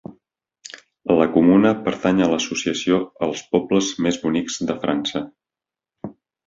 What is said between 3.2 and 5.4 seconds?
Els pobles més bonics de França.